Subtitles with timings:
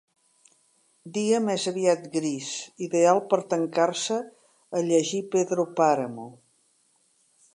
[1.17, 2.47] Dia més aviat gris,
[2.87, 4.19] ideal per tancar-se
[4.79, 6.29] a llegir Pedro Páramo.